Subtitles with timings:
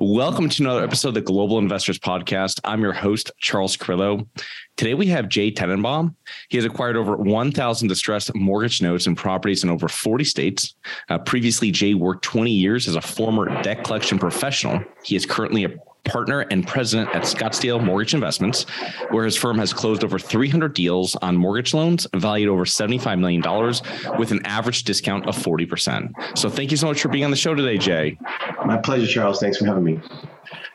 [0.00, 2.60] Welcome to another episode of the Global Investors Podcast.
[2.62, 4.28] I'm your host, Charles Carillo.
[4.76, 6.14] Today we have Jay Tenenbaum.
[6.50, 10.76] He has acquired over 1,000 distressed mortgage notes and properties in over 40 states.
[11.08, 14.80] Uh, previously, Jay worked 20 years as a former debt collection professional.
[15.02, 15.70] He is currently a
[16.08, 18.64] partner and president at Scottsdale Mortgage Investments,
[19.10, 24.18] where his firm has closed over 300 deals on mortgage loans valued over $75 million
[24.18, 26.12] with an average discount of 40%.
[26.36, 28.18] So thank you so much for being on the show today, Jay.
[28.64, 29.40] My pleasure, Charles.
[29.40, 30.00] Thanks for having me.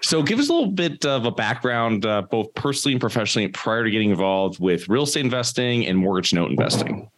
[0.02, 3.86] So, give us a little bit of a background, uh, both personally and professionally, prior
[3.86, 7.09] to getting involved with real estate investing and mortgage note investing.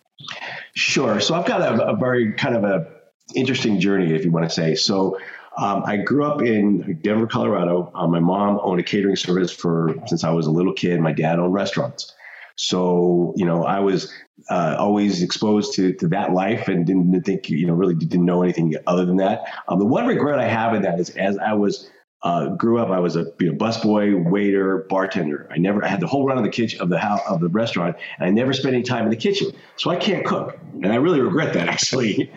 [0.76, 1.20] Sure.
[1.20, 2.88] So, I've got a, a very kind of a
[3.36, 4.76] interesting journey, if you want to say.
[4.76, 5.18] So,
[5.58, 7.92] um, I grew up in Denver, Colorado.
[7.96, 11.00] Uh, my mom owned a catering service for since I was a little kid.
[11.00, 12.14] My dad owned restaurants.
[12.58, 14.12] So, you know, I was
[14.50, 18.44] uh, always exposed to, to that life and didn't think, you know, really didn't know
[18.44, 19.44] anything other than that.
[19.68, 21.90] Um, the one regret I have in that is as I was
[22.26, 25.48] uh, grew up, I was a you know, busboy, waiter, bartender.
[25.52, 27.50] I never I had the whole run of the kitchen of the house of the
[27.50, 29.52] restaurant, and I never spent any time in the kitchen.
[29.76, 32.34] So I can't cook, and I really regret that actually.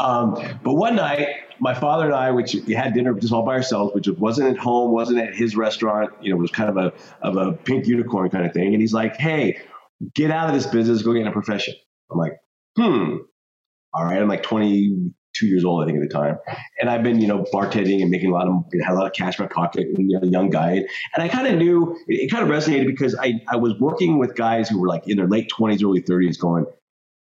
[0.00, 0.32] um,
[0.64, 1.28] but one night,
[1.60, 4.56] my father and I, which we had dinner just all by ourselves, which wasn't at
[4.56, 6.10] home, wasn't at his restaurant.
[6.22, 8.72] You know, it was kind of a of a pink unicorn kind of thing.
[8.72, 9.58] And he's like, "Hey,
[10.14, 11.74] get out of this business, go get a profession."
[12.10, 12.32] I'm like,
[12.78, 13.16] "Hmm."
[13.92, 16.38] All right, I'm like 20, two years old, I think, at the time.
[16.80, 19.12] And I've been, you know, bartending and making a lot of, had a lot of
[19.12, 20.84] cash in my pocket, you know, young guy.
[21.14, 24.34] And I kind of knew, it kind of resonated because I, I was working with
[24.34, 26.66] guys who were like in their late 20s, early 30s going,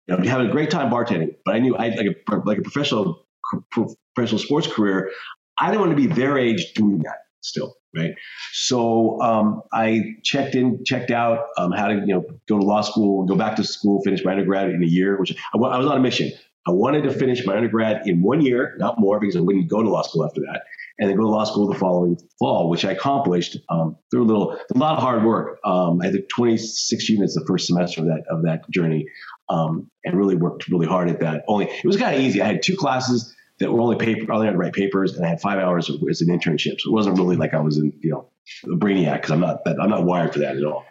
[0.07, 1.35] you know, having a great time bartending.
[1.46, 3.25] But I knew I like a, like a professional,
[3.72, 5.12] professional sports career.
[5.57, 7.75] I didn't want to be their age doing that still.
[7.96, 8.16] Right.
[8.53, 12.81] So um, I checked in, checked out, um, how to, you know, go to law
[12.81, 15.85] school, go back to school, finish my undergrad in a year, which I, I was
[15.85, 16.31] on a mission.
[16.66, 19.84] I wanted to finish my undergrad in one year, not more, because I wouldn't go
[19.84, 20.63] to law school after that,
[20.97, 24.25] and then go to law school the following fall, which I accomplished um, through a
[24.25, 25.59] little, a lot of hard work.
[25.66, 29.07] Um, I took 26 units the first semester of that of that journey,
[29.50, 31.44] um, and really worked really hard at that.
[31.47, 32.41] Only it was kind of easy.
[32.41, 35.25] I had two classes that were only paper, I only had to write papers, and
[35.25, 36.79] I had five hours as an internship.
[36.79, 38.29] So it wasn't really like I was in, you know,
[38.65, 40.85] a brainiac because I'm not that I'm not wired for that at all.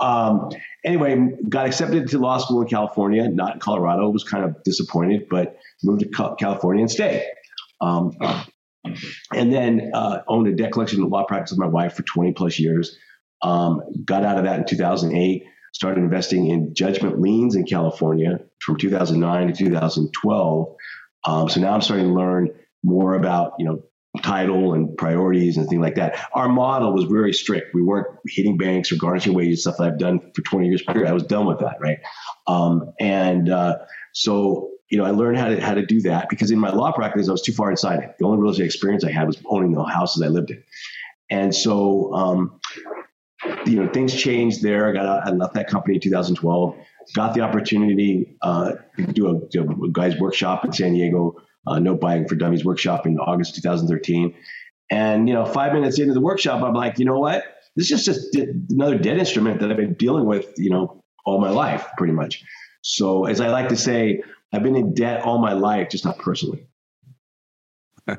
[0.00, 0.50] Um,
[0.84, 4.08] anyway, got accepted to law school in California, not in Colorado.
[4.10, 7.24] Was kind of disappointed, but moved to California and stayed.
[7.80, 8.12] Um,
[9.34, 12.58] and then uh, owned a debt collection law practice with my wife for 20 plus
[12.58, 12.96] years.
[13.42, 15.44] Um, got out of that in 2008.
[15.74, 20.76] Started investing in judgment liens in California from 2009 to 2012.
[21.24, 22.50] Um, so now I'm starting to learn
[22.82, 23.82] more about you know
[24.22, 26.18] title and priorities and things like that.
[26.32, 27.74] Our model was very strict.
[27.74, 30.82] We weren't hitting banks or garnishing wages, stuff that I've done for 20 years.
[30.88, 31.98] I was done with that, right?
[32.46, 33.78] Um, and uh,
[34.12, 36.92] so, you know, I learned how to how to do that because in my law
[36.92, 38.14] practice, I was too far inside it.
[38.18, 40.62] The only real estate experience I had was owning the houses I lived in,
[41.30, 42.12] and so.
[42.14, 42.60] Um,
[43.66, 44.88] you know, things changed there.
[44.88, 46.74] I got out, I left that company in 2012.
[47.14, 51.36] Got the opportunity uh, to do a, do a guy's workshop in San Diego
[51.68, 54.34] uh, Note Buying for Dummies workshop in August 2013.
[54.90, 57.44] And, you know, five minutes into the workshop, I'm like, you know what?
[57.76, 58.34] This is just
[58.70, 62.42] another debt instrument that I've been dealing with, you know, all my life, pretty much.
[62.82, 64.22] So, as I like to say,
[64.52, 66.66] I've been in debt all my life, just not personally.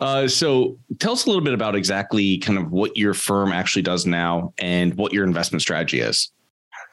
[0.00, 3.82] uh, so, tell us a little bit about exactly kind of what your firm actually
[3.82, 6.30] does now and what your investment strategy is.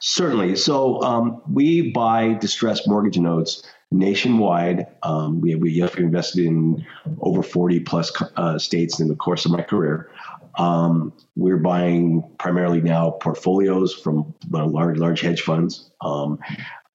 [0.05, 0.57] Certainly.
[0.57, 4.87] So um, we buy distressed mortgage notes nationwide.
[5.03, 6.85] Um, we, we have invested in
[7.21, 10.09] over 40 plus uh, states in the course of my career.
[10.57, 15.89] Um, we're buying primarily now portfolios from large large hedge funds.
[16.01, 16.39] Um,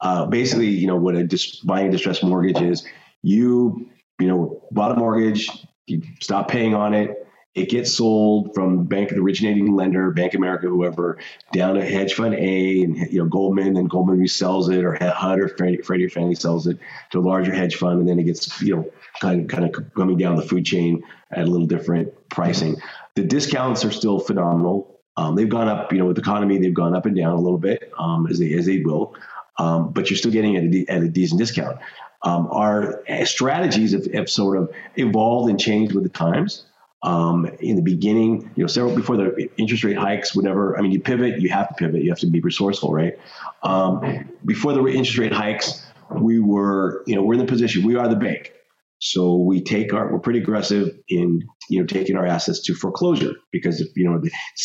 [0.00, 2.86] uh, basically, you know what a dis- buying a distressed mortgage is.
[3.22, 3.88] You
[4.20, 7.26] you know bought a mortgage, you stop paying on it,
[7.58, 11.18] it gets sold from bank the originating lender, Bank America, whoever,
[11.52, 15.40] down to hedge fund A and you know Goldman, and Goldman resells it, or HUD
[15.40, 16.78] or Freddie, Freddie or Fannie sells it
[17.10, 18.90] to a larger hedge fund, and then it gets you know
[19.20, 22.76] kind of, kind of coming down the food chain at a little different pricing.
[23.14, 25.00] The discounts are still phenomenal.
[25.16, 27.40] Um, they've gone up, you know, with the economy, they've gone up and down a
[27.40, 29.16] little bit um, as they as they will,
[29.58, 31.78] um, but you're still getting at a, at a decent discount.
[32.22, 36.64] Um, our strategies have, have sort of evolved and changed with the times.
[37.02, 40.76] Um, in the beginning, you know, several before the interest rate hikes, whatever.
[40.76, 43.16] I mean, you pivot, you have to pivot, you have to be resourceful, right?
[43.62, 47.94] Um, before the interest rate hikes, we were, you know, we're in the position, we
[47.94, 48.52] are the bank.
[49.00, 53.34] So we take our, we're pretty aggressive in, you know, taking our assets to foreclosure
[53.52, 54.20] because if, you know,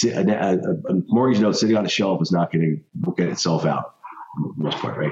[0.10, 3.64] a, a, a mortgage note sitting on a shelf is not going to work itself
[3.64, 3.94] out
[4.58, 5.12] most part, right?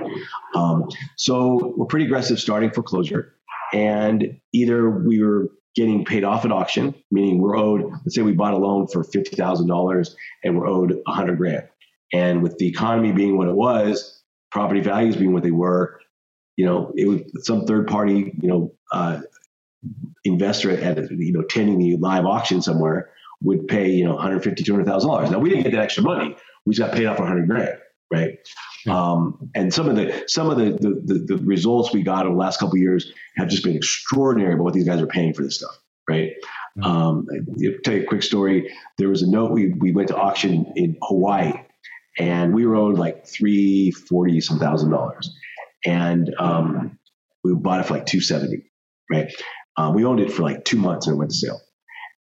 [0.55, 3.35] Um, so we're pretty aggressive starting foreclosure.
[3.73, 8.33] And either we were getting paid off at auction, meaning we're owed, let's say we
[8.33, 11.67] bought a loan for $50,000 and we're owed 100 grand.
[12.13, 14.21] And with the economy being what it was,
[14.51, 15.99] property values being what they were,
[16.57, 19.21] you know, it was some third party, you know, uh,
[20.25, 25.31] investor at, you know, attending the live auction somewhere would pay, you know, 150, $200,000.
[25.31, 26.35] Now we didn't get that extra money.
[26.65, 27.77] We just got paid off 100 grand.
[28.11, 28.39] Right.
[28.89, 32.33] Um, and some of the some of the, the, the, the results we got over
[32.35, 35.43] the last couple years have just been extraordinary about what these guys are paying for
[35.43, 35.77] this stuff,
[36.09, 36.31] right?
[36.83, 38.73] Um, I'll tell you a quick story.
[38.97, 41.53] There was a note we we went to auction in Hawaii,
[42.17, 45.35] and we were owed like three forty some thousand dollars,
[45.85, 46.99] and um,
[47.43, 48.71] we bought it for like two seventy,
[49.11, 49.31] right?
[49.77, 51.61] Uh, we owned it for like two months and it went to sale.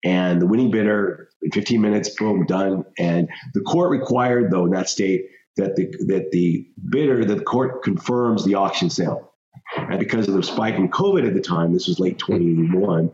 [0.04, 2.84] And the winning bidder in 15 minutes, boom, done.
[2.98, 5.26] And the court required, though, in that state,
[5.56, 9.32] that the that the bidder that the court confirms the auction sale.
[9.76, 13.10] And because of the spike in COVID at the time, this was late 21,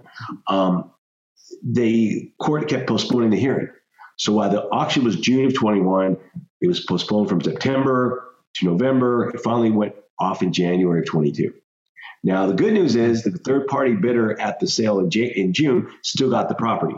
[0.48, 0.90] um,
[1.62, 3.68] the court kept postponing the hearing.
[4.16, 6.16] So while the auction was June of 21,
[6.60, 8.24] it was postponed from September
[8.54, 9.30] to November.
[9.30, 11.52] It finally went off in January of 22.
[12.24, 15.34] Now, the good news is that the third party bidder at the sale in, J-
[15.36, 16.96] in June still got the property.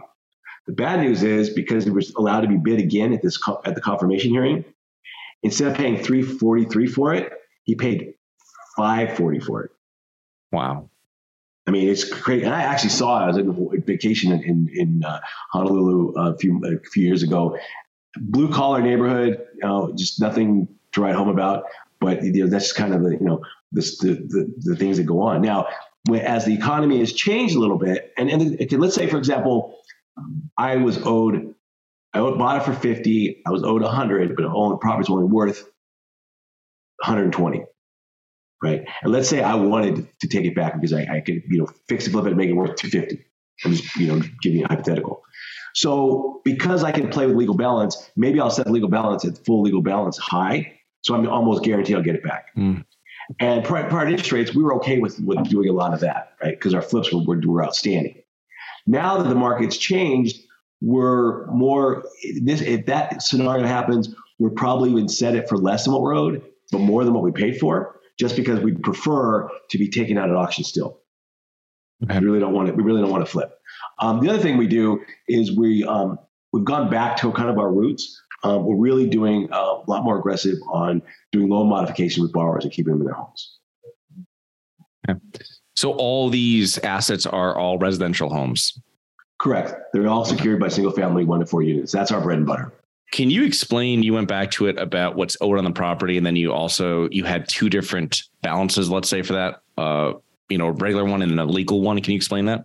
[0.66, 3.60] The bad news is because it was allowed to be bid again at this co-
[3.64, 4.64] at the confirmation hearing,
[5.42, 7.32] Instead of paying 343 for it,
[7.64, 8.14] he paid
[8.76, 9.70] 540 for it.
[10.52, 10.90] Wow.
[11.66, 12.44] I mean, it's great.
[12.44, 13.22] And I actually saw it.
[13.24, 15.20] I was on vacation in, in, in uh,
[15.52, 17.58] Honolulu a few, a few years ago.
[18.16, 21.64] Blue collar neighborhood, you know, just nothing to write home about.
[22.00, 25.04] But you know, that's kind of the, you know, this, the, the, the things that
[25.04, 25.42] go on.
[25.42, 25.66] Now,
[26.14, 29.76] as the economy has changed a little bit, and, and let's say, for example,
[30.56, 31.54] I was owed
[32.14, 33.42] I bought it for 50.
[33.46, 35.62] I was owed 100, but only the property's only worth
[37.04, 37.64] 120.
[38.62, 38.84] Right.
[39.02, 41.68] And let's say I wanted to take it back because I, I could, you know,
[41.88, 43.24] fix it, flip it, and make it worth 250.
[43.64, 45.22] I'm just, you know, giving you a hypothetical.
[45.74, 49.62] So because I can play with legal balance, maybe I'll set legal balance at full
[49.62, 50.72] legal balance high.
[51.02, 52.46] So I'm almost guaranteed I'll get it back.
[52.56, 52.84] Mm.
[53.38, 56.00] And prior, prior to interest rates, we were okay with, with doing a lot of
[56.00, 56.58] that, right?
[56.58, 58.22] Because our flips were, were, were outstanding.
[58.86, 60.40] Now that the market's changed,
[60.80, 62.04] we're more
[62.42, 66.16] this if that scenario happens, we're probably would set it for less than what we're
[66.16, 70.18] owed, but more than what we paid for, just because we'd prefer to be taken
[70.18, 71.00] out at auction still.
[72.04, 72.20] Okay.
[72.20, 72.76] We really don't want it.
[72.76, 73.58] We really don't want to flip.
[73.98, 76.18] Um, the other thing we do is we um,
[76.52, 78.22] we've gone back to kind of our roots.
[78.44, 82.72] Um, we're really doing a lot more aggressive on doing loan modification with borrowers and
[82.72, 83.58] keeping them in their homes.
[85.08, 85.18] Okay.
[85.74, 88.80] So all these assets are all residential homes.
[89.38, 89.74] Correct.
[89.92, 91.92] They're all secured by single family one to four units.
[91.92, 92.72] That's our bread and butter.
[93.12, 94.02] Can you explain?
[94.02, 97.08] You went back to it about what's owed on the property, and then you also
[97.10, 98.90] you had two different balances.
[98.90, 100.14] Let's say for that, uh,
[100.48, 102.00] you know, regular one and a legal one.
[102.00, 102.64] Can you explain that?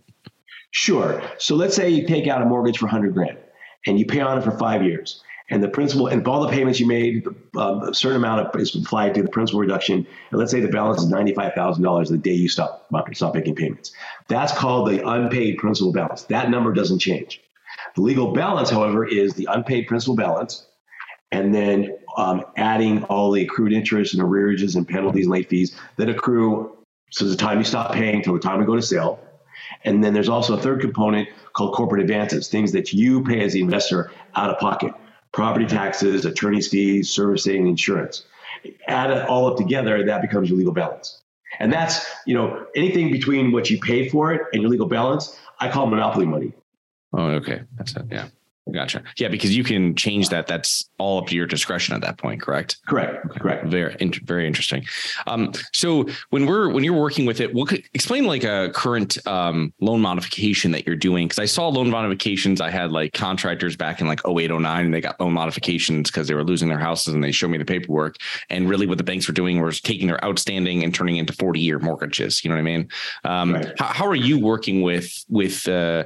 [0.72, 1.22] Sure.
[1.38, 3.38] So let's say you take out a mortgage for hundred grand,
[3.86, 6.80] and you pay on it for five years and the principal and all the payments
[6.80, 10.06] you made, um, a certain amount of is applied to the principal reduction.
[10.30, 13.34] And let's say the balance is ninety five thousand dollars the day you stop stop
[13.34, 13.92] making payments.
[14.28, 16.22] That's called the unpaid principal balance.
[16.24, 17.42] That number doesn't change.
[17.94, 20.66] The legal balance, however, is the unpaid principal balance,
[21.30, 25.76] and then um, adding all the accrued interest and arrearages and penalties and late fees
[25.96, 26.76] that accrue
[27.10, 29.20] so the time you stop paying till the time we go to sale.
[29.84, 33.52] And then there's also a third component called corporate advances, things that you pay as
[33.52, 34.92] the investor out of pocket
[35.34, 38.24] property taxes, attorney's fees, servicing, insurance.
[38.86, 41.20] Add it all up together, that becomes your legal balance.
[41.58, 45.38] And that's, you know, anything between what you pay for it and your legal balance,
[45.58, 46.52] I call monopoly money.
[47.12, 47.62] Oh, okay.
[47.76, 48.04] That's it.
[48.10, 48.28] Yeah.
[48.72, 49.02] Gotcha.
[49.18, 50.46] Yeah, because you can change that.
[50.46, 52.40] That's all up to your discretion at that point.
[52.40, 52.78] Correct.
[52.88, 53.28] Correct.
[53.38, 53.66] Correct.
[53.66, 54.86] Very, very interesting.
[55.26, 59.18] Um, so when we're when you're working with it, what could explain like a current
[59.26, 61.26] um, loan modification that you're doing?
[61.26, 62.62] Because I saw loan modifications.
[62.62, 66.26] I had like contractors back in like 08, 09, and they got loan modifications because
[66.26, 68.16] they were losing their houses, and they showed me the paperwork.
[68.48, 71.60] And really, what the banks were doing was taking their outstanding and turning into 40
[71.60, 72.42] year mortgages.
[72.42, 72.88] You know what I mean?
[73.24, 73.78] Um, right.
[73.78, 76.04] how, how, are you working with with uh,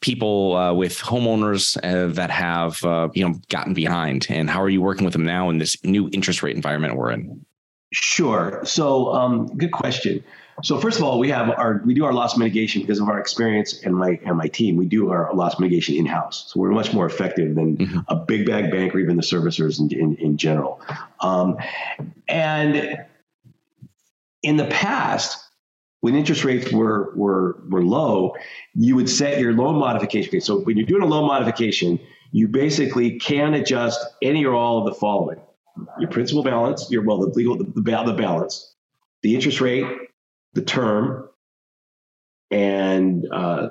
[0.00, 4.26] people uh, with homeowners uh, that have uh, you know gotten behind?
[4.28, 7.10] And how are you working with them now in this new interest rate environment we're
[7.10, 7.44] in?
[7.92, 8.60] Sure.
[8.64, 10.22] So um, good question.
[10.62, 13.18] So first of all we have our we do our loss mitigation because of our
[13.18, 14.76] experience and my and my team.
[14.76, 16.52] We do our loss mitigation in-house.
[16.52, 17.98] So we're much more effective than mm-hmm.
[18.08, 20.80] a big bag bank or even the servicers in, in, in general.
[21.20, 21.56] Um,
[22.28, 22.98] and
[24.42, 25.49] in the past
[26.00, 28.34] when interest rates were were were low,
[28.74, 30.40] you would set your loan modification.
[30.40, 32.00] So when you're doing a loan modification,
[32.32, 35.40] you basically can adjust any or all of the following:
[35.98, 38.74] your principal balance, your well, the legal the, the, the balance,
[39.22, 39.86] the interest rate,
[40.54, 41.28] the term,
[42.50, 43.68] and uh,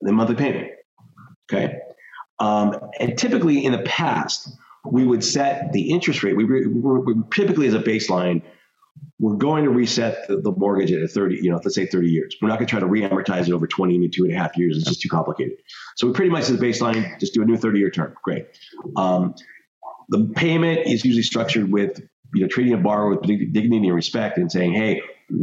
[0.00, 0.72] the monthly payment.
[1.52, 1.78] Okay,
[2.40, 4.48] um, and typically in the past,
[4.84, 6.36] we would set the interest rate.
[6.36, 8.42] We, we, we typically as a baseline
[9.20, 12.08] we're going to reset the, the, mortgage at a 30, you know, let's say 30
[12.08, 12.34] years.
[12.40, 14.56] We're not going to try to re-amortize it over 20 to two and a half
[14.56, 14.78] years.
[14.78, 15.58] It's just too complicated.
[15.96, 18.14] So we pretty much a baseline, just do a new 30 year term.
[18.24, 18.46] Great.
[18.96, 19.34] Um,
[20.08, 22.00] the payment is usually structured with,
[22.32, 25.02] you know, treating a borrower with dignity and respect and saying, hey,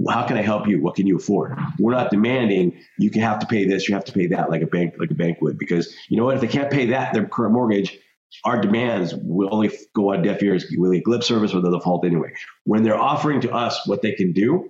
[0.10, 0.82] how can I help you?
[0.82, 1.56] What can you afford?
[1.78, 4.64] We're not demanding you can have to pay this, you have to pay that like
[4.64, 6.36] a bank, like a bank would, because you know what?
[6.36, 8.00] If they can't pay that, their current mortgage,
[8.44, 10.66] our demands will only go on deaf ears.
[10.78, 12.34] Will get lip service or the default anyway.
[12.66, 14.70] When they're offering to us what they can do,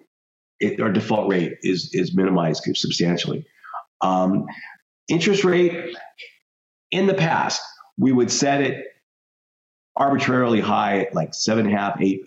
[0.59, 3.45] it, our default rate is is minimized substantially.
[4.01, 4.45] Um,
[5.07, 5.95] interest rate
[6.91, 7.61] in the past,
[7.97, 8.85] we would set it
[9.95, 12.21] arbitrarily high, like seven and a half, eight,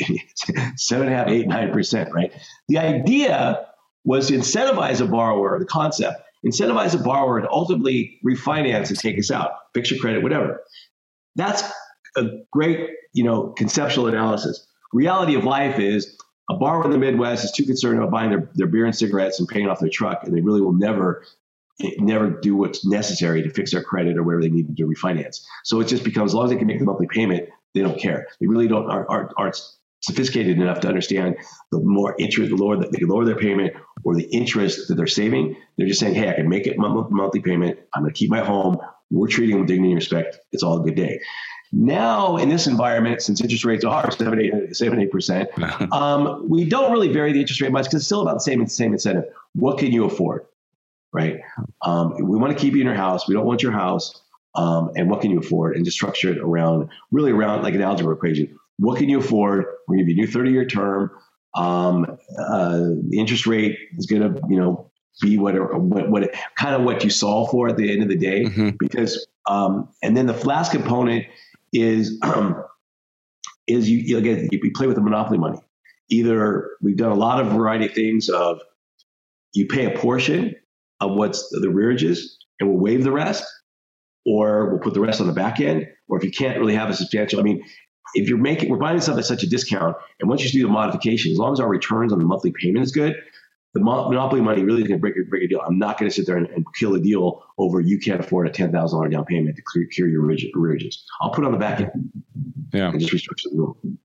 [0.76, 2.12] seven and a half, eight, nine percent.
[2.12, 2.32] Right.
[2.68, 3.66] The idea
[4.04, 5.58] was to incentivize a borrower.
[5.58, 10.22] The concept incentivize a borrower to ultimately refinance and take us out, fix your credit,
[10.22, 10.62] whatever.
[11.36, 11.62] That's
[12.16, 14.66] a great, you know, conceptual analysis.
[14.92, 16.16] Reality of life is
[16.50, 19.38] a borrower in the Midwest is too concerned about buying their, their beer and cigarettes
[19.38, 21.24] and paying off their truck, and they really will never
[21.98, 25.40] never do what's necessary to fix their credit or whatever they need to refinance.
[25.64, 27.98] So it just becomes as long as they can make the monthly payment, they don't
[27.98, 28.26] care.
[28.40, 29.60] They really don't aren't, aren't, aren't
[30.02, 31.36] sophisticated enough to understand
[31.70, 35.06] the more interest, the lower that they lower their payment or the interest that they're
[35.06, 35.56] saving.
[35.76, 37.78] They're just saying, hey, I can make it monthly payment.
[37.94, 38.78] I'm going to keep my home.
[39.10, 40.38] We're treating them with dignity and respect.
[40.52, 41.20] It's all a good day.
[41.72, 46.90] Now, in this environment, since interest rates are 7 8, 7, 8%, um, we don't
[46.90, 49.24] really vary the interest rate much because it's still about the same, same incentive.
[49.54, 50.46] What can you afford?
[51.12, 51.40] Right?
[51.82, 53.28] Um, we want to keep you in your house.
[53.28, 54.20] We don't want your house.
[54.56, 55.76] Um, and what can you afford?
[55.76, 58.58] And just structure it around, really around like an algebra equation.
[58.78, 59.64] What can you afford?
[59.86, 61.10] We're going to give you a new 30 year term.
[61.54, 64.89] Um, uh, the interest rate is going to, you know,
[65.20, 68.16] be whatever what, what kind of what you solve for at the end of the
[68.16, 68.44] day.
[68.44, 68.70] Mm-hmm.
[68.78, 71.26] because um, and then the last component
[71.72, 72.62] is um,
[73.66, 75.58] is you you, again, you play with the monopoly money.
[76.08, 78.60] Either we've done a lot of variety of things of
[79.52, 80.54] you pay a portion
[81.00, 83.44] of what's the rearages and we'll waive the rest
[84.26, 85.86] or we'll put the rest on the back end.
[86.08, 87.62] Or if you can't really have a substantial i mean
[88.14, 90.72] if you're making we're buying stuff at such a discount and once you do the
[90.72, 93.14] modification as long as our returns on the monthly payment is good
[93.72, 95.60] the monopoly money really is going to break, break a deal.
[95.64, 98.48] I'm not going to sit there and, and, kill a deal over you can't afford
[98.48, 100.96] a ten thousand dollar down payment to clear, clear your arrearages.
[101.20, 102.10] I'll put on the back end.
[102.72, 103.96] Yeah, and just restructure the.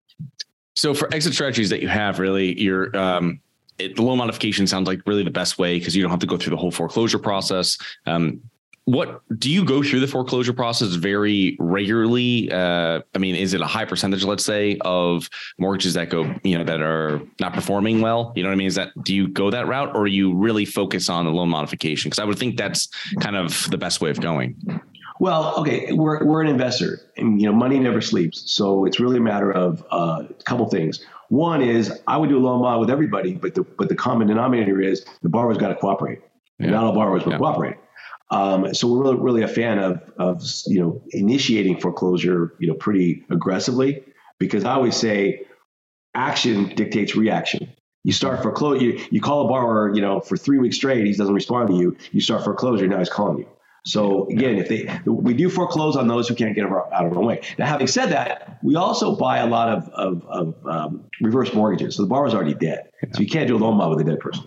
[0.75, 3.39] So for exit strategies that you have, really, you're um,
[3.77, 6.27] it, the loan modification sounds like really the best way because you don't have to
[6.27, 7.77] go through the whole foreclosure process.
[8.05, 8.41] Um,
[8.85, 12.51] what do you go through the foreclosure process very regularly?
[12.51, 15.27] Uh, I mean, is it a high percentage, let's say, of
[15.57, 18.31] mortgages that go, you know, that are not performing well?
[18.35, 18.67] You know what I mean?
[18.67, 22.09] Is that do you go that route, or you really focus on the loan modification?
[22.09, 22.87] Because I would think that's
[23.21, 24.55] kind of the best way of going.
[25.19, 28.51] Well, okay, we're we're an investor, and you know, money never sleeps.
[28.51, 31.03] So it's really a matter of uh, a couple things.
[31.29, 34.27] One is I would do a loan mod with everybody, but the but the common
[34.27, 36.19] denominator is the borrower's got to cooperate.
[36.59, 36.69] Yeah.
[36.69, 37.39] Not all borrowers will yeah.
[37.39, 37.77] cooperate.
[38.31, 42.73] Um, so we're really, really a fan of, of, you know, initiating foreclosure, you know,
[42.73, 44.03] pretty aggressively
[44.39, 45.45] because I always say
[46.15, 47.71] action dictates reaction.
[48.03, 51.13] You start foreclosure, you, you call a borrower, you know, for three weeks straight, he
[51.13, 51.97] doesn't respond to you.
[52.11, 53.47] You start foreclosure, now he's calling you.
[53.85, 57.23] So again, if they we do foreclose on those who can't get out of our
[57.23, 57.41] way.
[57.59, 61.95] Now, having said that, we also buy a lot of of, of um, reverse mortgages.
[61.95, 64.19] So the borrower's already dead, so you can't do a loan mod with a dead
[64.19, 64.45] person.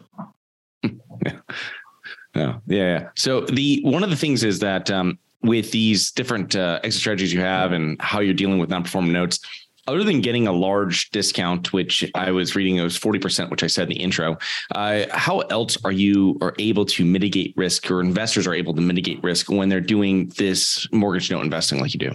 [2.39, 2.59] Yeah.
[2.67, 3.09] Yeah, yeah.
[3.17, 7.33] So the one of the things is that um, with these different uh, exit strategies
[7.33, 9.41] you have and how you're dealing with non-performing notes,
[9.89, 13.67] other than getting a large discount, which I was reading it was 40%, which I
[13.67, 14.37] said in the intro,
[14.75, 18.83] uh, how else are you are able to mitigate risk or investors are able to
[18.83, 22.13] mitigate risk when they're doing this mortgage note investing like you do?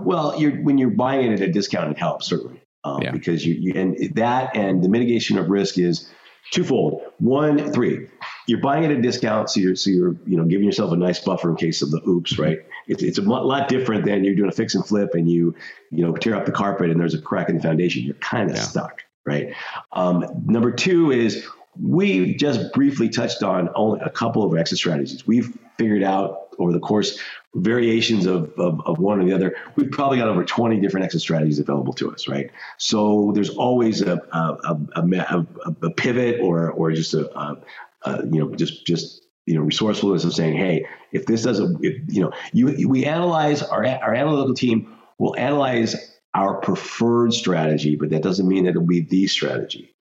[0.00, 2.60] Well, you're, when you're buying it at a discount, it helps certainly.
[2.84, 3.12] Um, yeah.
[3.12, 6.10] Because you, you, and that and the mitigation of risk is
[6.50, 7.00] twofold.
[7.18, 8.08] One, three,
[8.46, 10.96] you're buying it at a discount, so you're so you're you know giving yourself a
[10.96, 12.58] nice buffer in case of the oops, right?
[12.86, 15.54] It's it's a lot different than you're doing a fix and flip and you
[15.90, 18.02] you know tear up the carpet and there's a crack in the foundation.
[18.02, 18.62] You're kind of yeah.
[18.62, 19.54] stuck, right?
[19.92, 21.46] Um, number two is
[21.80, 25.26] we just briefly touched on only a couple of exit strategies.
[25.26, 27.18] We've figured out over the course
[27.54, 29.56] variations of, of, of, one or the other.
[29.76, 32.50] We've probably got over 20 different exit strategies available to us, right?
[32.78, 35.46] So there's always a, a, a,
[35.82, 37.56] a pivot or, or just a,
[38.04, 42.02] Uh, you know, just, just, you know, resourcefulness of saying, hey, if this doesn't, if,
[42.08, 45.96] you know, you, we analyze our, our analytical team will analyze
[46.34, 49.94] our preferred strategy, but that doesn't mean that it'll be the strategy,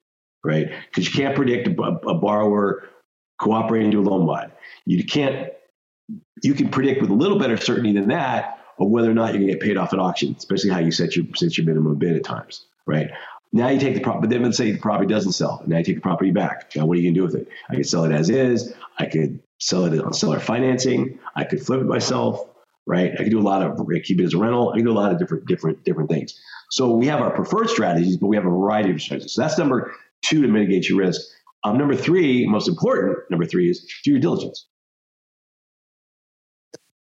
[0.43, 0.71] right?
[0.87, 2.87] Because you can't predict a, a borrower
[3.39, 4.51] cooperating to a loan mod.
[4.85, 5.51] You can't
[6.41, 9.39] you can predict with a little better certainty than that of whether or not you're
[9.39, 11.95] going to get paid off at auction, especially how you set your set your minimum
[11.95, 13.11] bid at times, right?
[13.55, 15.61] Now you take the property, but then let's say the property doesn't sell.
[15.67, 16.75] Now you take the property back.
[16.75, 17.47] Now what are you going to do with it?
[17.69, 18.73] I could sell it as is.
[18.97, 21.19] I could sell it on seller financing.
[21.35, 22.47] I could flip it myself,
[22.87, 23.11] right?
[23.13, 24.71] I could do a lot of keep it as a rental.
[24.71, 26.39] I could do a lot of different different different things.
[26.71, 29.33] So we have our preferred strategies, but we have a variety of strategies.
[29.33, 29.93] So that's number
[30.23, 31.21] two to mitigate your risk.
[31.63, 34.65] Um, number three, most important, number three is do your diligence.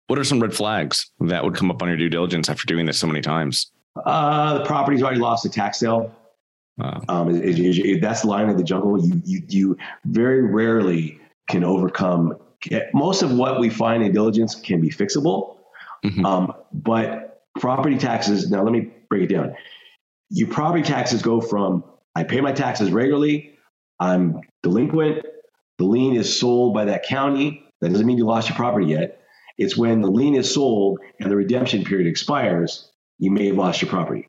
[0.09, 2.85] What are some red flags that would come up on your due diligence after doing
[2.85, 3.71] this so many times?
[4.05, 6.13] Uh, the property's already lost a tax sale.
[6.79, 7.03] Wow.
[7.09, 9.05] Um, it, it, it, that's the line of the jungle.
[9.05, 12.37] You, you, you very rarely can overcome.
[12.95, 15.57] Most of what we find in diligence can be fixable,
[16.05, 16.25] mm-hmm.
[16.25, 18.51] um, but property taxes.
[18.51, 19.55] Now, let me break it down.
[20.31, 23.59] Your property taxes go from I pay my taxes regularly.
[23.99, 25.25] I'm delinquent.
[25.79, 27.65] The lien is sold by that county.
[27.81, 29.21] That doesn't mean you lost your property yet.
[29.59, 33.83] It's when the lien is sold and the redemption period expires, you may have lost
[33.83, 34.29] your property.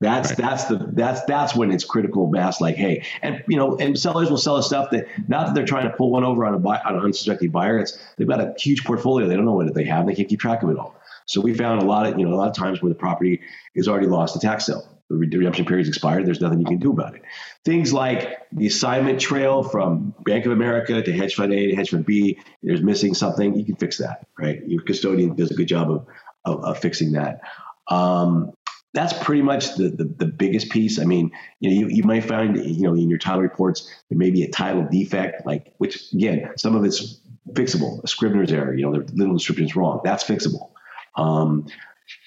[0.00, 0.38] That's right.
[0.38, 2.60] that's the that's that's when it's critical mass.
[2.60, 5.66] Like, hey, and you know, and sellers will sell us stuff that not that they're
[5.66, 7.78] trying to pull one over on a buy, on an unsuspecting buyer.
[7.78, 9.28] It's they've got a huge portfolio.
[9.28, 10.00] They don't know what they have.
[10.00, 10.94] And they can't keep track of it all.
[11.26, 13.40] So we found a lot of you know a lot of times where the property
[13.74, 16.24] is already lost the tax sale the redemption period is expired.
[16.24, 17.22] There's nothing you can do about it.
[17.64, 21.90] Things like the assignment trail from Bank of America to hedge fund A to hedge
[21.90, 23.56] fund B, there's missing something.
[23.56, 24.62] You can fix that, right?
[24.66, 26.06] Your custodian does a good job of,
[26.44, 27.40] of, of fixing that.
[27.88, 28.52] Um,
[28.92, 30.98] that's pretty much the, the, the, biggest piece.
[30.98, 34.18] I mean, you know, you, you might find, you know, in your title reports, there
[34.18, 37.20] may be a title defect, like, which again, some of it's
[37.52, 40.00] fixable, a Scrivener's error, you know, the little description is wrong.
[40.02, 40.70] That's fixable.
[41.16, 41.66] Um,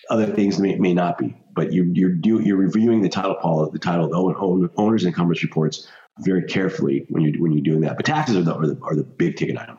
[0.10, 3.72] other things may, may not be but you, you're do, you're reviewing the title policy,
[3.74, 5.88] the title the owners and encumbrance reports
[6.20, 7.96] very carefully when you're when you're doing that.
[7.98, 9.78] But taxes are the are the, are the big ticket item.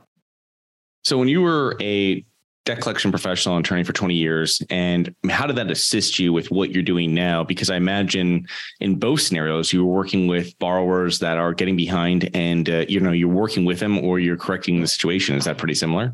[1.03, 2.25] So when you were a
[2.64, 6.50] debt collection professional and attorney for 20 years and how did that assist you with
[6.50, 8.46] what you're doing now because i imagine
[8.81, 12.98] in both scenarios you were working with borrowers that are getting behind and uh, you
[13.00, 16.12] know you're working with them or you're correcting the situation is that pretty similar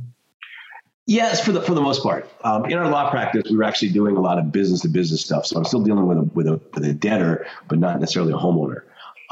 [1.06, 2.30] Yes, for the for the most part.
[2.44, 5.24] Um, in our law practice, we were actually doing a lot of business to business
[5.24, 5.44] stuff.
[5.44, 8.36] So I'm still dealing with a with a with a debtor, but not necessarily a
[8.36, 8.82] homeowner.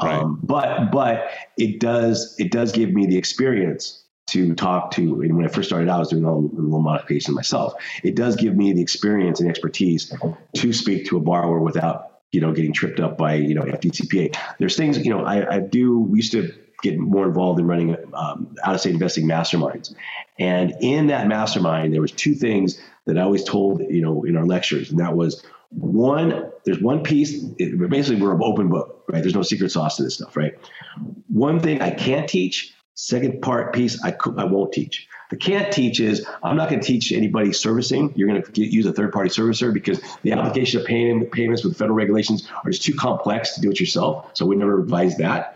[0.03, 0.19] Right.
[0.19, 5.21] Um, but but it does it does give me the experience to talk to.
[5.21, 7.73] And when I first started out, I was doing a little, modification myself.
[8.03, 10.13] It does give me the experience and expertise
[10.55, 14.35] to speak to a borrower without you know getting tripped up by you know FDCPA.
[14.59, 15.99] There's things you know I, I do.
[15.99, 19.93] We used to get more involved in running um, out of state investing masterminds.
[20.37, 24.37] And in that mastermind, there was two things that I always told, you know, in
[24.37, 24.89] our lectures.
[24.89, 29.21] And that was one, there's one piece, it, basically we're an open book, right?
[29.21, 30.53] There's no secret sauce to this stuff, right?
[31.27, 35.07] One thing I can't teach, second part piece I, could, I won't teach.
[35.29, 38.11] The can't teach is I'm not going to teach anybody servicing.
[38.15, 41.77] You're going to use a third party servicer because the application of payment, payments with
[41.77, 44.31] federal regulations are just too complex to do it yourself.
[44.33, 45.55] So we never advise that.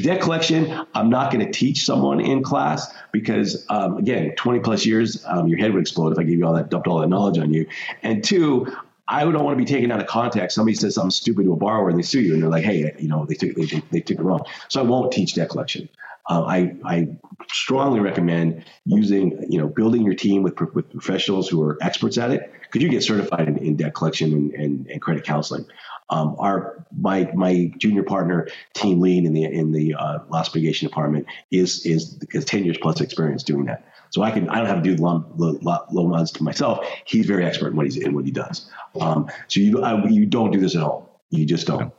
[0.00, 4.86] Debt collection, I'm not going to teach someone in class because, um, again, 20 plus
[4.86, 7.08] years, um, your head would explode if I gave you all that, dumped all that
[7.08, 7.66] knowledge on you.
[8.02, 8.72] And two,
[9.08, 10.54] I don't want to be taken out of context.
[10.54, 12.94] Somebody says something stupid to a borrower and they sue you, and they're like, "Hey,
[13.00, 15.88] you know, they took they, they took it wrong." So I won't teach debt collection.
[16.30, 17.08] Uh, I, I
[17.50, 22.30] strongly recommend using, you know, building your team with, with professionals who are experts at
[22.30, 25.66] it Could you get certified in, in debt collection and, and, and credit counseling.
[26.08, 30.88] Um, our my my junior partner, team lead in the in the uh, loss mitigation
[30.88, 33.86] department, is is has ten years plus experience doing that.
[34.10, 36.84] So I can I don't have to do low, loan mods to myself.
[37.04, 38.68] He's very expert in what he's in what he does.
[39.00, 41.06] Um, so you I, you don't do this at home.
[41.30, 41.92] You just don't.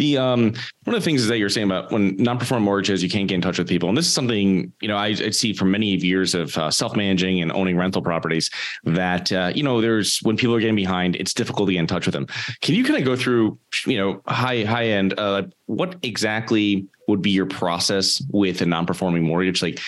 [0.00, 3.10] The um, one of the things is that you're saying about when non-performing mortgages, you
[3.10, 5.52] can't get in touch with people, and this is something you know I, I see
[5.52, 8.48] from many years of uh, self-managing and owning rental properties
[8.84, 11.86] that uh, you know there's when people are getting behind, it's difficult to get in
[11.86, 12.26] touch with them.
[12.62, 17.20] Can you kind of go through you know high high end uh, what exactly would
[17.20, 19.60] be your process with a non-performing mortgage?
[19.60, 19.80] Like,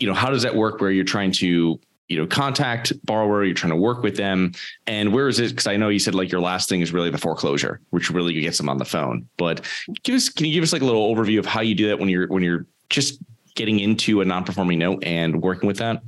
[0.00, 0.80] you know, how does that work?
[0.80, 1.78] Where you're trying to
[2.12, 4.52] you know contact borrower you're trying to work with them.
[4.86, 5.50] And where is it?
[5.50, 8.34] Because i know you said like your last thing is really the foreclosure which really
[8.34, 9.28] gets them on the phone.
[9.38, 9.66] But
[10.02, 11.98] give us can you give us like a little overview of how you do that
[11.98, 13.18] when you're when you're just
[13.54, 16.02] getting into a non-performing note and working with that?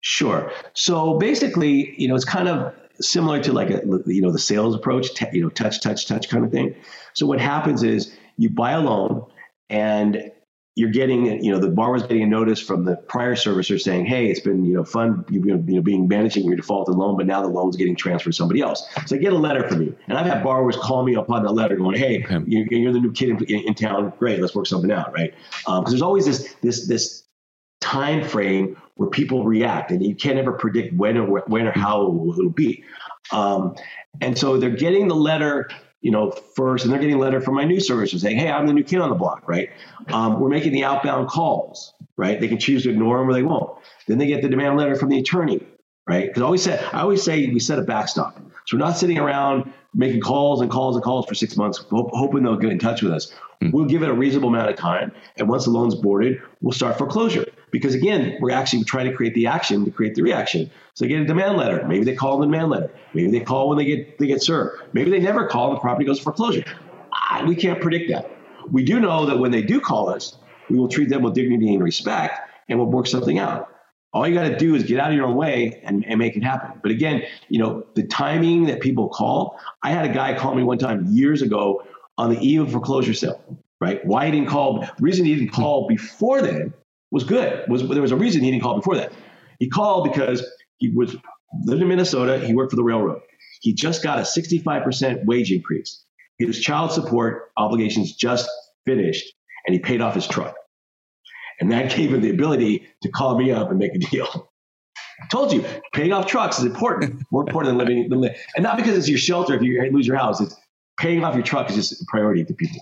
[0.00, 0.52] Sure.
[0.74, 4.74] So basically you know it's kind of similar to like a you know the sales
[4.74, 6.74] approach you know touch touch touch kind of thing.
[7.14, 9.26] So what happens is you buy a loan
[9.70, 10.30] and
[10.78, 14.30] you're getting, you know, the borrower's getting a notice from the prior servicer saying, "Hey,
[14.30, 17.26] it's been, you know, fun, you know, you know, being managing your defaulted loan, but
[17.26, 19.96] now the loan's getting transferred to somebody else." So I get a letter from you,
[20.06, 22.38] and I've had borrowers call me upon the letter, going, "Hey, okay.
[22.46, 24.12] you're, the new kid in, in, town.
[24.20, 27.24] Great, let's work something out, right?" Because um, there's always this this this
[27.80, 32.02] time frame where people react, and you can't ever predict when or when or how
[32.38, 32.84] it'll be.
[33.32, 33.74] Um,
[34.20, 37.54] and so they're getting the letter you know, first, and they're getting a letter from
[37.54, 39.70] my new servicer saying, "Hey, I'm the new kid on the block." Right?
[40.08, 41.94] Um, we're making the outbound calls.
[42.16, 42.40] Right?
[42.40, 43.78] They can choose to ignore them or they won't.
[44.06, 45.60] Then they get the demand letter from the attorney.
[46.06, 46.26] Right?
[46.26, 48.40] Because I always say, I always say we set a backstop.
[48.66, 52.42] So we're not sitting around making calls and calls and calls for six months, hoping
[52.42, 53.32] they'll get in touch with us.
[53.62, 53.72] Mm.
[53.72, 56.98] We'll give it a reasonable amount of time, and once the loan's boarded, we'll start
[56.98, 57.46] foreclosure.
[57.70, 60.70] Because again, we're actually trying to create the action to create the reaction.
[60.94, 61.84] So they get a demand letter.
[61.86, 62.90] Maybe they call the demand letter.
[63.14, 64.82] Maybe they call when they get they get served.
[64.92, 66.64] Maybe they never call and the property goes foreclosure.
[67.12, 68.30] I, we can't predict that.
[68.70, 70.36] We do know that when they do call us,
[70.68, 73.74] we will treat them with dignity and respect, and we'll work something out.
[74.12, 76.36] All you got to do is get out of your own way and, and make
[76.36, 76.80] it happen.
[76.82, 79.58] But again, you know, the timing that people call.
[79.82, 81.84] I had a guy call me one time years ago
[82.16, 83.42] on the eve of foreclosure sale.
[83.80, 84.04] Right?
[84.04, 84.80] Why he didn't call?
[84.80, 86.74] The reason he didn't call before then
[87.10, 87.68] was good.
[87.68, 89.12] Was there was a reason he didn't call before that.
[89.58, 90.46] He called because
[90.78, 91.16] he was
[91.64, 92.38] lived in Minnesota.
[92.38, 93.20] He worked for the railroad.
[93.60, 96.04] He just got a 65% wage increase.
[96.38, 98.48] His child support obligations just
[98.86, 99.32] finished,
[99.66, 100.54] and he paid off his truck.
[101.60, 104.50] And that gave him the ability to call me up and make a deal.
[105.20, 108.76] I told you, paying off trucks is important, more important than living, than And not
[108.76, 110.40] because it's your shelter if you lose your house.
[110.40, 110.54] It's
[111.00, 112.80] paying off your truck is just a priority to people.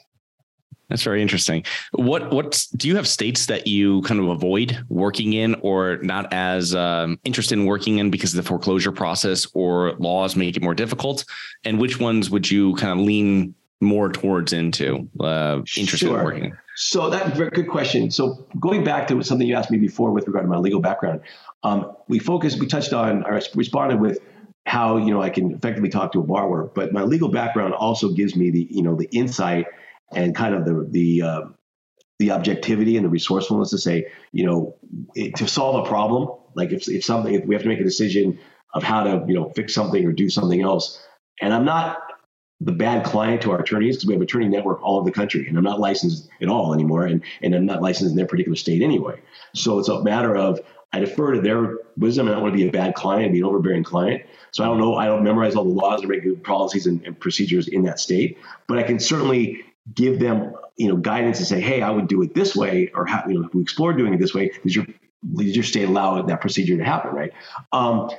[0.89, 1.65] That's very interesting.
[1.93, 6.33] What what do you have states that you kind of avoid working in, or not
[6.33, 10.63] as um, interested in working in because of the foreclosure process or laws make it
[10.63, 11.25] more difficult?
[11.65, 16.21] And which ones would you kind of lean more towards into uh, interested sure.
[16.21, 16.57] in working?
[16.77, 18.11] So that's a good question.
[18.11, 21.21] So going back to something you asked me before with regard to my legal background,
[21.65, 24.21] um, we focused, we touched on, or responded with
[24.67, 28.11] how you know I can effectively talk to a borrower, but my legal background also
[28.11, 29.67] gives me the you know the insight
[30.13, 31.41] and kind of the the uh,
[32.19, 34.77] the objectivity and the resourcefulness to say, you know,
[35.15, 37.85] it, to solve a problem, like if, if something, if we have to make a
[37.85, 38.39] decision
[38.73, 41.03] of how to, you know, fix something or do something else.
[41.43, 41.99] And I'm not
[42.61, 45.47] the bad client to our attorneys because we have attorney network all over the country
[45.47, 47.05] and I'm not licensed at all anymore.
[47.05, 49.21] And, and I'm not licensed in their particular state anyway.
[49.55, 50.61] So it's a matter of,
[50.95, 53.41] I defer to their wisdom and I don't want to be a bad client, be
[53.41, 54.23] an overbearing client.
[54.53, 57.19] So I don't know, I don't memorize all the laws or regular policies and, and
[57.21, 58.39] procedures in that state,
[58.69, 62.23] but I can certainly give them you know guidance and say, hey, I would do
[62.23, 64.77] it this way, or how, you know, if we explore doing it this way, does
[64.77, 64.87] your
[65.35, 67.33] does your state allow that procedure to happen, right?
[67.73, 68.11] Um,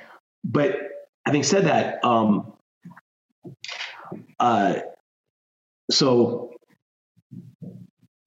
[0.44, 0.78] but
[1.26, 2.54] having said that, um,
[4.40, 4.80] uh,
[5.92, 6.52] so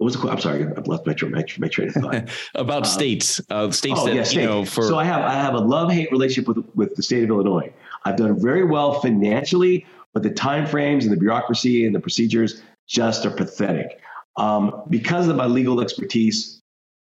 [0.00, 2.30] what was the I'm sorry, I've left my, my, my train of thought.
[2.54, 4.40] About uh, states, uh, states oh, that yeah, state.
[4.40, 4.64] you know.
[4.64, 7.28] For so I have I have a love hate relationship with with the state of
[7.28, 7.70] Illinois.
[8.06, 12.62] I've done very well financially, but the time frames and the bureaucracy and the procedures
[12.90, 14.00] just are pathetic.
[14.36, 16.60] Um, because of my legal expertise,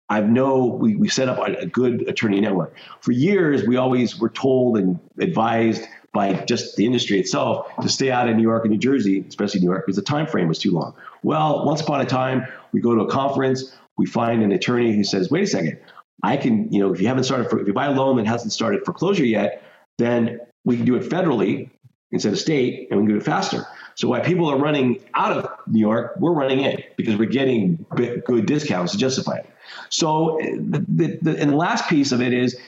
[0.09, 2.75] I've know we, we set up a, good attorney network.
[3.01, 8.11] For years, we always were told and advised by just the industry itself to stay
[8.11, 10.59] out of New York and New Jersey, especially New York, because the time frame was
[10.59, 10.95] too long.
[11.23, 15.05] Well, once upon a time, we go to a conference, we find an attorney who
[15.05, 15.79] says, "Wait a second,
[16.25, 18.27] I can, you know, if you haven't started, for, if you buy a loan that
[18.27, 19.62] hasn't started foreclosure yet,
[19.99, 21.71] then we can do it federally
[22.12, 23.66] instead of state, and we can do it faster.
[23.94, 27.85] So while people are running out of New York, we're running in because we're getting
[27.94, 29.51] good discounts to justify it.
[29.90, 32.59] So the, the, the, and the last piece of it is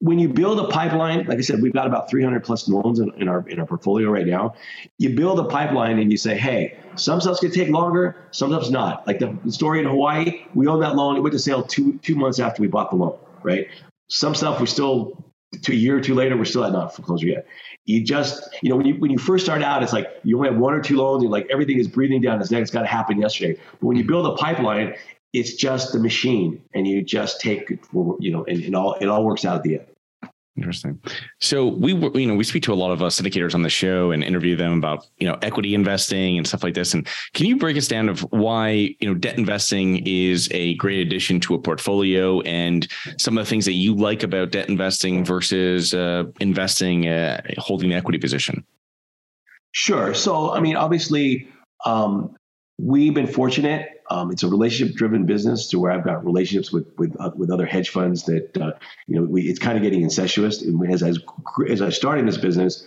[0.00, 3.12] when you build a pipeline, like I said, we've got about 300 plus loans in,
[3.14, 4.54] in, our in our portfolio right now.
[4.98, 8.70] You build a pipeline and you say, hey, some stuff's gonna take longer, some stuff's
[8.70, 9.06] not.
[9.06, 11.16] Like the, story in Hawaii, we owned that loan.
[11.16, 13.68] It went to sale two two months after we bought the loan, right?
[14.08, 15.24] Some stuff we still
[15.62, 17.46] to a year or two later, we're still at not foreclosure yet.
[17.86, 20.50] You just, you know, when you when you first start out, it's like you only
[20.50, 22.62] have one or two loans, and like everything is breathing down its neck.
[22.62, 23.58] It's got to happen yesterday.
[23.72, 24.12] But when you mm-hmm.
[24.12, 24.94] build a pipeline,
[25.32, 29.24] it's just the machine, and you just take, you know, and, and all it all
[29.24, 29.86] works out at the end.
[30.56, 30.98] Interesting.
[31.38, 34.10] So we, you know, we speak to a lot of uh, syndicators on the show
[34.12, 36.94] and interview them about, you know, equity investing and stuff like this.
[36.94, 41.06] And can you break us down of why, you know, debt investing is a great
[41.06, 42.88] addition to a portfolio and
[43.18, 47.90] some of the things that you like about debt investing versus uh, investing, uh, holding
[47.90, 48.64] the equity position?
[49.72, 50.14] Sure.
[50.14, 51.48] So, I mean, obviously,
[51.84, 52.34] um,
[52.78, 57.16] we've been fortunate um, it's a relationship-driven business to where I've got relationships with with
[57.20, 58.72] uh, with other hedge funds that uh,
[59.06, 60.62] you know we, it's kind of getting incestuous.
[60.62, 61.18] And as as
[61.68, 62.86] as I started this business,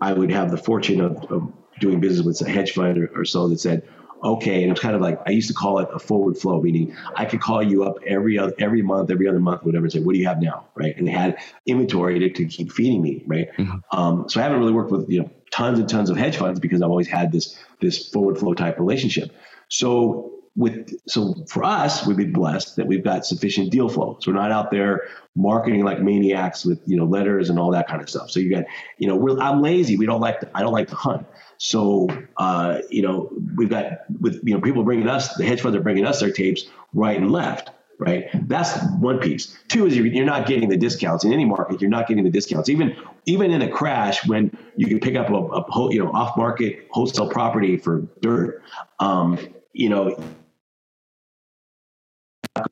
[0.00, 3.24] I would have the fortune of, of doing business with a hedge fund or, or
[3.24, 3.88] so that said,
[4.22, 6.96] okay, and it's kind of like I used to call it a forward flow, meaning
[7.14, 10.00] I could call you up every other, every month, every other month, whatever, and say,
[10.00, 10.96] what do you have now, right?
[10.96, 13.48] And they had inventory to, to keep feeding me, right?
[13.56, 13.98] Mm-hmm.
[13.98, 16.60] Um, so I haven't really worked with you know tons and tons of hedge funds
[16.60, 19.32] because I've always had this this forward flow type relationship.
[19.68, 24.16] So with so for us, we've been blessed that we've got sufficient deal flow.
[24.20, 27.86] So we're not out there marketing like maniacs with you know letters and all that
[27.86, 28.30] kind of stuff.
[28.30, 28.64] So you got
[28.98, 29.96] you know I'm lazy.
[29.96, 31.26] We don't like to, I don't like to hunt.
[31.58, 35.76] So uh, you know we've got with you know people bringing us the hedge funds
[35.76, 37.70] are bringing us their tapes right and left.
[37.98, 39.56] Right, that's one piece.
[39.68, 41.80] Two is you're, you're not getting the discounts in any market.
[41.80, 45.30] You're not getting the discounts, even even in a crash when you can pick up
[45.30, 48.62] a, a you know off market wholesale property for dirt.
[49.00, 49.38] Um,
[49.72, 50.18] you know,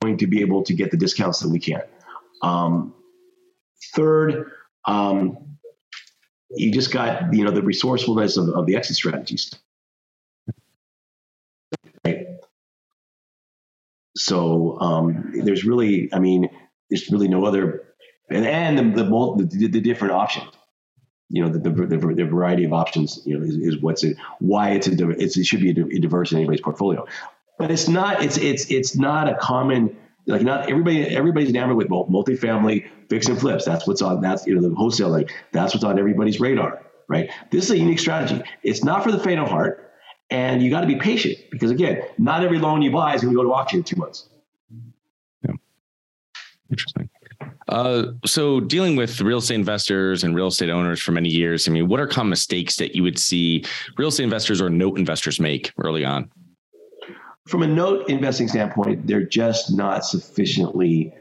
[0.00, 1.82] going to be able to get the discounts that we can.
[2.42, 2.94] Um,
[3.94, 4.50] third,
[4.86, 5.56] um,
[6.50, 9.54] you just got you know the resourcefulness of, of the exit strategies.
[12.04, 12.26] Right.
[14.16, 16.48] So um, there's really, I mean,
[16.88, 17.94] there's really no other,
[18.30, 20.50] and and the the, the, the different options.
[21.30, 24.72] You know, the, the, the, variety of options, you know, is, is what's it, why
[24.72, 27.06] it's a, it's, it should be a, diverse in anybody's portfolio
[27.58, 31.88] but it's not it's it's it's not a common like not everybody everybody's enamored with
[31.88, 33.64] multifamily fix and flips.
[33.64, 37.30] That's what's on that's you know the wholesale like that's what's on everybody's radar, right?
[37.50, 38.42] This is a unique strategy.
[38.62, 39.92] It's not for the faint of heart,
[40.30, 43.34] and you got to be patient because again, not every loan you buy is going
[43.34, 44.28] to go to auction in two months.
[45.42, 45.54] Yeah,
[46.70, 47.10] interesting.
[47.68, 51.72] Uh, so dealing with real estate investors and real estate owners for many years, I
[51.72, 53.64] mean, what are common mistakes that you would see
[53.96, 56.30] real estate investors or note investors make early on?
[57.46, 61.14] From a note investing standpoint, they're just not sufficiently.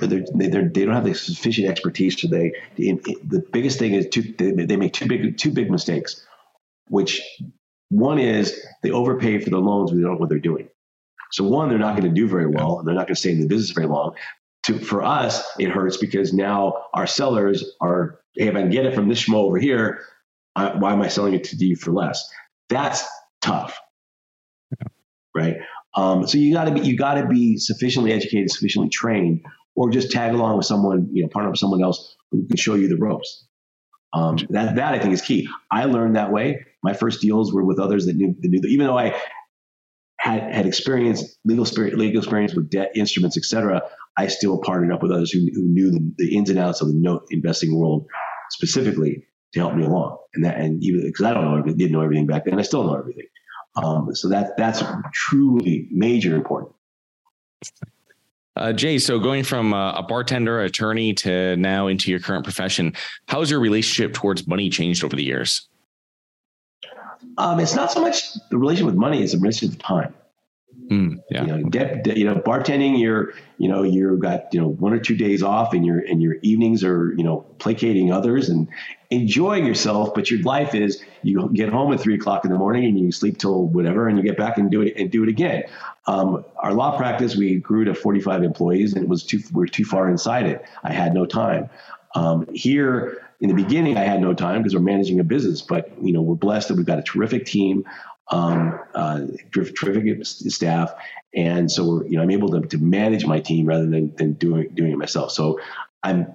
[0.00, 2.16] They're, they're, they don't have the sufficient expertise.
[2.16, 6.24] They, the biggest thing is they, they make two big two big mistakes.
[6.88, 7.20] Which
[7.88, 10.68] one is they overpay for the loans, they don't know what they're doing.
[11.32, 13.32] So one, they're not going to do very well, and they're not going to stay
[13.32, 14.14] in the business very long.
[14.64, 18.86] To, for us, it hurts because now our sellers are, hey, if I can get
[18.86, 20.04] it from this schmo over here,
[20.54, 22.30] I, why am I selling it to you for less?
[22.68, 23.04] That's
[23.42, 23.78] tough
[25.34, 25.56] right?
[25.96, 29.44] Um, so you got to be you got to be sufficiently educated, sufficiently trained,
[29.74, 32.74] or just tag along with someone, you know, partner with someone else who can show
[32.74, 33.46] you the ropes.
[34.12, 35.48] Um, that that I think is key.
[35.70, 36.64] I learned that way.
[36.82, 39.20] My first deals were with others that knew, that knew even though I
[40.18, 43.82] had had experience, legal experience, legal experience with debt instruments, etc.
[44.16, 46.88] I still partnered up with others who, who knew the, the ins and outs of
[46.88, 48.06] the note investing world
[48.50, 50.18] specifically to help me along.
[50.34, 52.84] And that, and even because I don't know, didn't know everything back then, I still
[52.84, 53.26] know everything.
[53.76, 54.82] Um, so that that's
[55.12, 56.72] truly major important.
[58.56, 62.92] Uh, Jay, so going from uh, a bartender, attorney to now into your current profession,
[63.26, 65.68] how has your relationship towards money changed over the years?
[67.36, 70.14] Um, it's not so much the relationship with money; it's a relationship with time.
[70.90, 71.44] Mm, yeah.
[71.44, 74.92] You know, de- de- you know, bartending, you're, you know, you've got, you know, one
[74.92, 78.68] or two days off and your, and your evenings are, you know, placating others and
[79.10, 80.14] enjoying yourself.
[80.14, 83.12] But your life is you get home at three o'clock in the morning and you
[83.12, 85.64] sleep till whatever, and you get back and do it and do it again.
[86.06, 89.66] Um, our law practice, we grew to 45 employees and it was too, we are
[89.66, 90.64] too far inside it.
[90.82, 91.70] I had no time.
[92.14, 95.90] Um, here, in the beginning, I had no time because we're managing a business, but
[96.00, 97.84] you know we're blessed that we've got a terrific team
[98.30, 99.20] um, uh,
[99.52, 100.94] terrific staff,
[101.34, 104.34] and so we're, you know I'm able to, to manage my team rather than, than
[104.34, 105.32] doing doing it myself.
[105.32, 105.60] So
[106.02, 106.34] I'm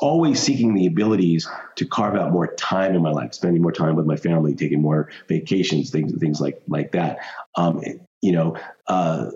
[0.00, 3.96] always seeking the abilities to carve out more time in my life, spending more time
[3.96, 7.18] with my family, taking more vacations, things things like like that.
[7.56, 7.82] Um,
[8.22, 9.30] you know, uh,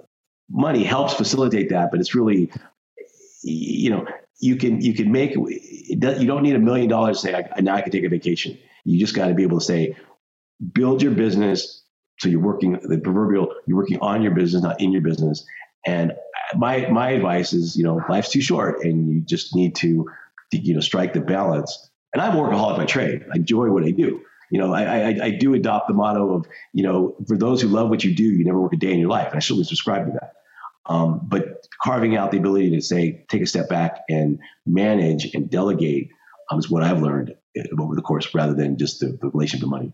[0.48, 2.50] money helps facilitate that, but it's really,
[3.42, 4.06] you know,
[4.38, 7.82] you can you can make you don't need a million dollars to say now I
[7.82, 8.58] can take a vacation.
[8.84, 9.96] You just got to be able to say,
[10.72, 11.79] build your business
[12.20, 15.44] so you're working the proverbial you're working on your business, not in your business.
[15.86, 16.12] And
[16.54, 20.06] my my advice is, you know, life's too short, and you just need to,
[20.52, 21.90] you know, strike the balance.
[22.12, 23.24] And I'm a workaholic by trade.
[23.32, 24.20] I enjoy what I do.
[24.50, 27.68] You know, I, I, I do adopt the motto of, you know, for those who
[27.68, 29.28] love what you do, you never work a day in your life.
[29.28, 30.32] And I certainly subscribe to that.
[30.86, 35.48] Um, but carving out the ability to say, take a step back and manage and
[35.48, 36.10] delegate
[36.50, 37.32] um, is what I've learned
[37.78, 39.92] over the course, rather than just the, the relation to money.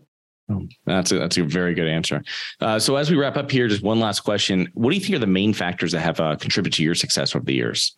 [0.49, 2.23] Oh, that's a, that's a very good answer.
[2.61, 5.15] Uh, so as we wrap up here, just one last question: What do you think
[5.15, 7.95] are the main factors that have uh, contributed to your success over the years?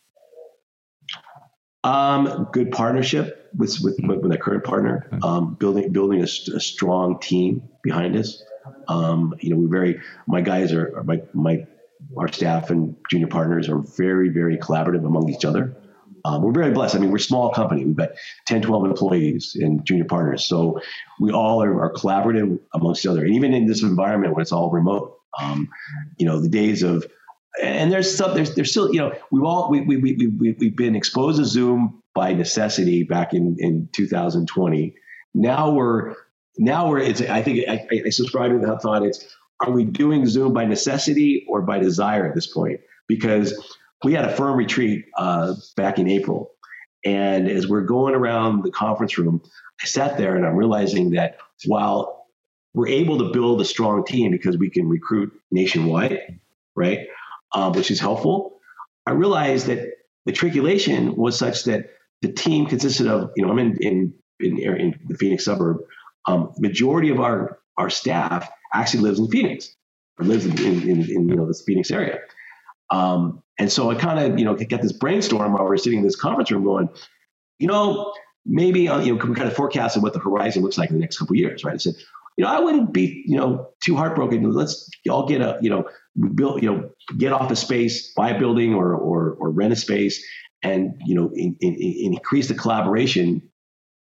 [1.83, 4.21] Um, good partnership with with, mm-hmm.
[4.21, 5.07] with a current partner.
[5.23, 8.43] Um, building building a, a, strong team behind us.
[8.88, 10.01] Um, you know, we're very.
[10.27, 11.65] My guys are, are my my
[12.17, 15.75] our staff and junior partners are very very collaborative among each other.
[16.25, 16.95] Um, we're very blessed.
[16.95, 17.86] I mean, we're a small company.
[17.86, 18.10] We've got
[18.47, 20.45] 10, 12 employees and junior partners.
[20.45, 20.82] So
[21.19, 23.23] we all are, are collaborative amongst each other.
[23.23, 25.69] And even in this environment where it's all remote, um,
[26.17, 27.05] you know, the days of,
[27.62, 30.75] and there's some, there's, there's still, you know, we've all, we, we, we, we, we've
[30.75, 34.95] been exposed to Zoom by necessity back in, in 2020.
[35.34, 36.15] Now we're,
[36.58, 39.03] now we're, it's, I think I, I subscribe to that thought.
[39.03, 39.25] It's,
[39.62, 42.79] are we doing Zoom by necessity or by desire at this point?
[43.08, 46.51] Because we had a firm retreat uh, back in April.
[47.05, 49.41] And as we're going around the conference room,
[49.81, 52.27] I sat there and I'm realizing that while
[52.73, 56.39] we're able to build a strong team because we can recruit nationwide,
[56.75, 57.07] right,
[57.53, 58.59] um, which is helpful,
[59.05, 59.88] I realized that
[60.25, 64.57] the triculation was such that the team consisted of, you know, I'm in in in,
[64.57, 65.77] in the Phoenix suburb.
[66.25, 69.73] Um, majority of our our staff actually lives in Phoenix
[70.19, 72.19] or lives in, in, in, in you know this Phoenix area.
[72.91, 76.06] Um, and so I kind of, you know, get this brainstorm while we're sitting in
[76.06, 76.89] this conference room going,
[77.60, 78.13] you know,
[78.45, 81.02] maybe, uh, you know, we kind of forecasted what the horizon looks like in the
[81.02, 81.75] next couple years, right?
[81.75, 81.93] I said,
[82.38, 84.49] you know, I wouldn't be, you know, too heartbroken.
[84.52, 85.89] Let's all get a, you know,
[86.36, 89.75] build, you know, get off a space, buy a building or, or, or rent a
[89.75, 90.25] space
[90.63, 93.41] and, you know, in, in, in increase the collaboration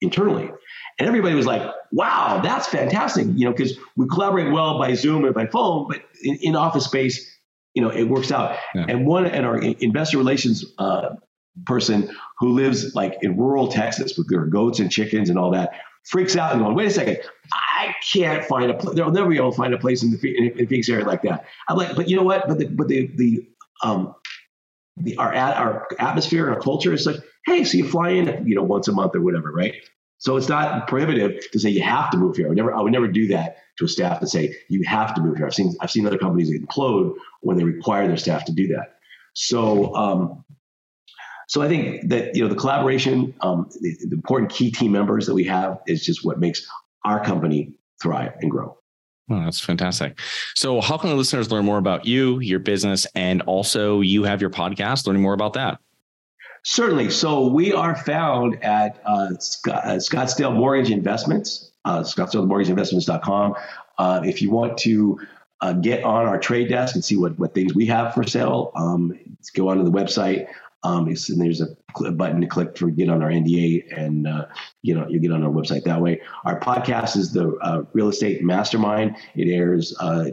[0.02, 0.50] internally.
[0.98, 3.26] And everybody was like, wow, that's fantastic.
[3.34, 6.84] You know, because we collaborate well by Zoom and by phone, but in, in office
[6.84, 7.35] space,
[7.76, 8.56] you know, it works out.
[8.74, 8.86] Yeah.
[8.88, 11.10] And one, and our investor relations uh,
[11.66, 15.74] person who lives like in rural Texas with their goats and chickens and all that
[16.04, 17.18] freaks out and going, wait a second,
[17.52, 18.96] I can't find a place.
[18.96, 21.22] They'll never be able to find a place in the in, in Phoenix area like
[21.22, 21.44] that.
[21.68, 22.48] I'm like, but you know what?
[22.48, 23.46] But the, but the, the,
[23.82, 24.14] um,
[24.96, 28.54] the, our, our atmosphere and our culture is like, hey, so you fly in, you
[28.54, 29.74] know, once a month or whatever, right?
[30.18, 32.46] So it's not prohibitive to say you have to move here.
[32.46, 35.14] I would never, I would never do that to a staff and say you have
[35.14, 35.46] to move here.
[35.46, 38.96] I've seen, I've seen other companies implode when they require their staff to do that.
[39.34, 40.44] So, um,
[41.48, 45.26] so I think that you know the collaboration, um, the, the important key team members
[45.26, 46.66] that we have is just what makes
[47.04, 48.76] our company thrive and grow.
[49.30, 50.18] Oh, that's fantastic.
[50.54, 54.40] So, how can the listeners learn more about you, your business, and also you have
[54.40, 55.06] your podcast?
[55.06, 55.78] Learning more about that.
[56.64, 57.10] Certainly.
[57.10, 59.28] So we are found at uh,
[59.70, 63.54] uh, Scottsdale Mortgage Investments, uh, ScottsdaleMortgageInvestments.com.
[63.96, 65.18] Uh, if you want to
[65.62, 68.72] uh, get on our trade desk and see what, what things we have for sale,
[68.74, 69.18] um,
[69.54, 70.48] go onto the website.
[70.82, 71.68] Um, and there's a,
[72.04, 74.46] a, button to click for get on our NDA and uh,
[74.82, 76.20] you know you get on our website that way.
[76.44, 79.16] Our podcast is the uh, Real Estate Mastermind.
[79.34, 80.30] It airs uh,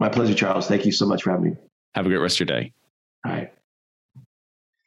[0.00, 0.66] My pleasure, Charles.
[0.66, 1.56] Thank you so much for having me.
[1.94, 2.72] Have a great rest of your day.
[3.24, 3.52] All right.